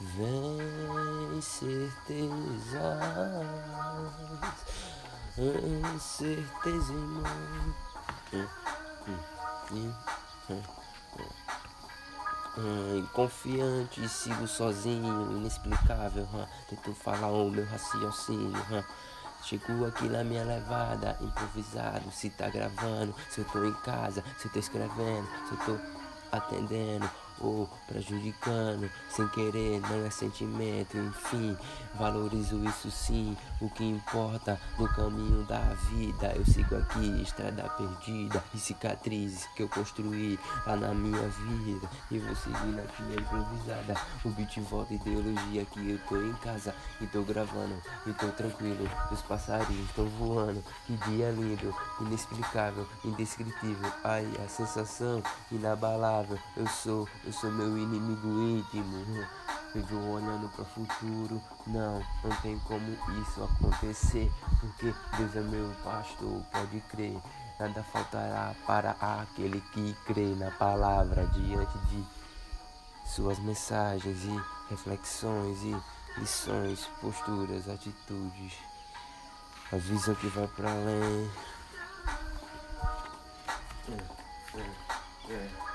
[0.00, 3.00] vem certeza
[5.98, 7.74] certeza irmão
[12.58, 16.28] Hum, confiante, sigo sozinho, inexplicável.
[16.34, 18.52] Hum, tento falar o meu raciocínio.
[19.42, 22.10] Chego aqui na minha levada, improvisado.
[22.12, 25.78] Se tá gravando, se eu tô em casa, se eu tô escrevendo, se eu tô
[26.32, 27.10] atendendo
[27.40, 31.56] ou prejudicando sem querer, não é sentimento, enfim,
[31.94, 33.36] valorizo isso sim.
[33.60, 35.60] O que importa no caminho da
[35.90, 41.88] vida, eu sigo aqui, estrada perdida e cicatrizes que eu construí lá na minha vida.
[42.10, 43.94] E vou seguindo aqui improvisada.
[44.24, 47.74] O beat volta ideologia que eu tô em casa e tô gravando
[48.06, 48.88] e tô tranquilo.
[49.10, 53.92] Os passarinhos estão voando, que dia lindo, inexplicável, indescritível.
[54.04, 56.38] Ai, a sensação inabalável.
[56.56, 59.24] Eu sou, eu sou meu inimigo íntimo.
[59.72, 61.40] Vivo olhando para o futuro.
[61.64, 62.90] Não, não tem como
[63.22, 64.32] isso acontecer.
[64.58, 67.16] Porque Deus é meu pastor, pode crer.
[67.60, 72.04] Nada faltará para aquele que crê na palavra diante de
[73.06, 75.76] suas mensagens e reflexões e
[76.18, 78.54] lições, posturas, atitudes.
[79.70, 81.30] A visão que vai para além.
[83.88, 85.69] É, é, é.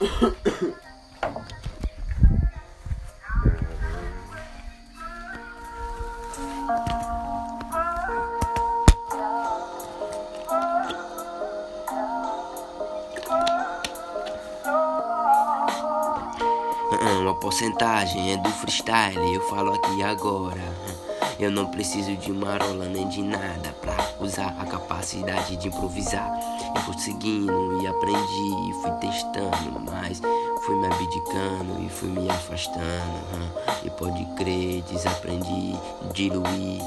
[0.00, 0.69] Ahem.
[17.00, 20.60] Uma porcentagem é do freestyle, eu falo aqui agora.
[21.38, 26.30] Eu não preciso de marola nem de nada pra usar a capacidade de improvisar.
[26.76, 26.94] Eu fui
[27.82, 30.20] e aprendi, e fui testando, mas
[30.70, 33.50] fui me abdicando e fui me afastando.
[33.82, 35.76] E pode crer, desaprendi,
[36.12, 36.80] diluí.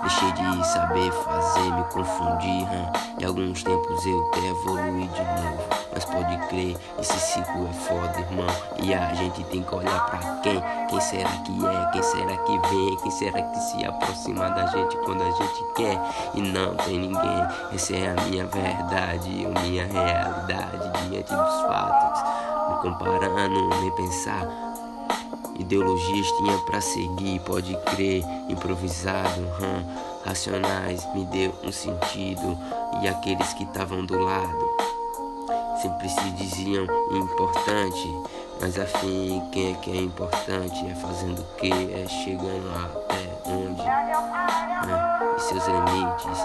[0.00, 2.64] Deixei de saber fazer, me confundir.
[2.64, 2.92] hum.
[3.20, 5.64] E alguns tempos eu até evoluí de novo.
[5.92, 8.46] Mas pode crer, esse ciclo é foda, irmão.
[8.82, 10.62] E a gente tem que olhar pra quem?
[10.88, 11.90] Quem será que é?
[11.92, 12.96] Quem será que vem?
[12.96, 16.00] Quem será que se aproxima da gente quando a gente quer?
[16.34, 17.46] E não tem ninguém.
[17.72, 22.33] Essa é a minha verdade, a minha realidade diante dos fatos.
[22.82, 24.48] Comparando, nem pensar.
[25.58, 29.84] Ideologias tinha pra seguir, pode crer, improvisado, hum,
[30.24, 32.58] racionais, me deu um sentido.
[33.02, 34.74] E aqueles que estavam do lado
[35.80, 38.16] sempre se diziam importante,
[38.60, 40.86] mas afim, quem é que é importante?
[40.86, 41.70] É fazendo o que?
[41.70, 43.82] É chegando até onde?
[43.82, 46.38] É, e seus limites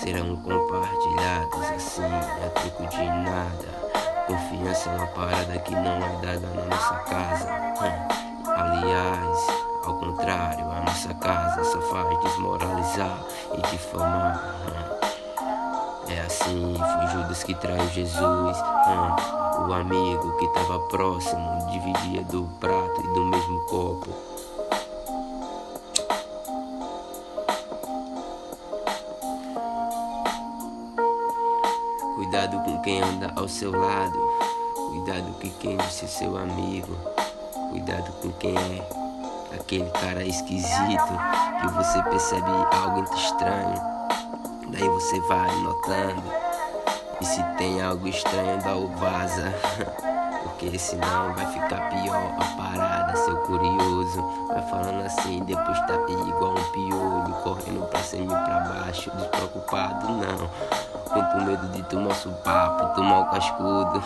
[0.00, 3.87] serão compartilhados assim, a troco de nada.
[4.28, 7.48] Confiança é uma parada que não é dada na nossa casa.
[7.80, 8.44] Hum.
[8.46, 9.46] Aliás,
[9.86, 14.38] ao contrário, a nossa casa só faz desmoralizar e difamar.
[14.66, 16.12] Hum.
[16.12, 18.58] É assim, foi Judas que traiu Jesus.
[18.58, 24.14] Hum, o amigo que tava próximo dividia do prato e do mesmo copo.
[32.78, 34.18] Com quem anda ao seu lado.
[34.74, 36.96] Cuidado com quem diz ser seu amigo.
[37.70, 41.18] Cuidado com quem é aquele cara esquisito
[41.60, 43.80] que você percebe algo estranho.
[44.68, 46.22] Daí você vai notando.
[47.20, 49.52] E se tem algo estranho, dá o vaza.
[50.44, 54.22] Porque senão vai ficar pior a parada, seu curioso.
[54.48, 60.12] Vai falando assim, depois tá igual um piolho, correndo pra cima e pra baixo, despreocupado,
[60.12, 60.97] não.
[61.08, 62.14] Com medo de tomar
[62.44, 64.02] papo, tomar o cascudo.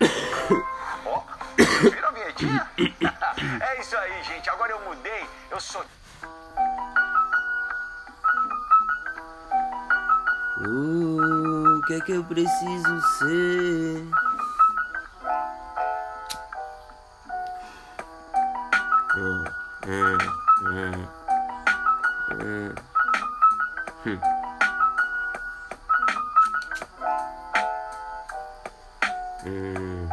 [1.82, 2.70] Viram a vinhetinha?
[3.60, 4.48] é isso aí, gente.
[4.48, 5.26] Agora eu mudei.
[5.50, 5.84] Eu sou.
[11.88, 14.06] Que é que eu preciso ser?
[19.16, 19.44] Hum,
[19.86, 20.18] hum,
[20.60, 21.08] hum,
[24.04, 24.20] hum.
[29.46, 30.08] Hum.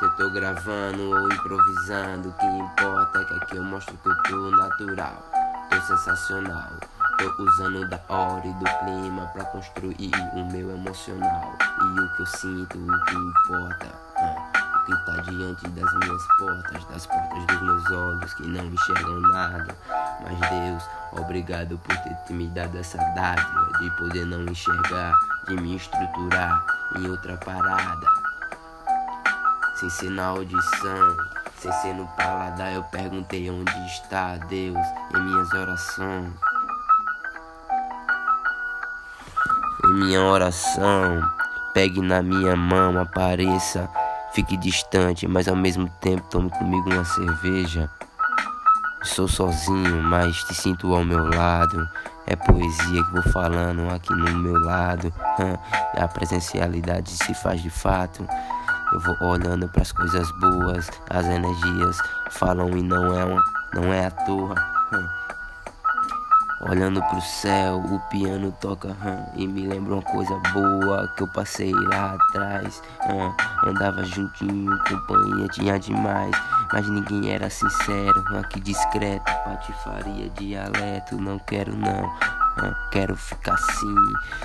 [0.00, 4.08] Se eu tô gravando ou improvisando, o que importa é que aqui eu mostro que
[4.08, 5.22] eu tô natural,
[5.70, 6.72] tô sensacional.
[7.22, 11.52] Tô usando da hora e do clima pra construir o meu emocional.
[11.80, 13.86] E o que eu sinto, o que importa.
[14.16, 19.20] o que tá diante das minhas portas, das portas dos meus olhos que não enxergam
[19.20, 19.76] nada.
[20.22, 20.82] Mas Deus,
[21.12, 25.14] obrigado por ter me dado essa dádiva de poder não enxergar,
[25.46, 26.64] de me estruturar
[26.96, 28.32] em outra parada
[29.82, 31.16] sem ser na audição,
[31.58, 32.72] sem ser no paladar.
[32.72, 36.51] Eu perguntei onde está Deus em minhas orações.
[39.92, 41.20] Minha oração,
[41.74, 43.88] pegue na minha mão, apareça,
[44.32, 47.90] fique distante, mas ao mesmo tempo tome comigo uma cerveja.
[49.04, 51.88] Sou sozinho, mas te sinto ao meu lado.
[52.26, 55.12] É poesia que vou falando aqui no meu lado.
[55.98, 58.26] A presencialidade se faz de fato.
[58.92, 61.96] Eu vou olhando para as coisas boas, as energias
[62.30, 63.42] falam e não é uma,
[63.74, 64.54] não é à toa.
[66.62, 66.70] Hum.
[66.70, 71.28] Olhando pro céu, o piano toca hum, e me lembra uma coisa boa que eu
[71.28, 72.82] passei lá atrás.
[73.06, 73.32] Hum.
[73.68, 76.34] Andava juntinho, companhia tinha demais,
[76.72, 78.24] mas ninguém era sincero.
[78.38, 82.12] Aqui discreto, patifaria, dialeto, não quero não.
[82.90, 83.94] Quero ficar assim.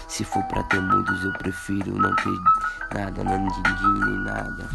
[0.08, 4.70] Se for pra ter muitos, eu prefiro não ter nada, não ninguém nem nada.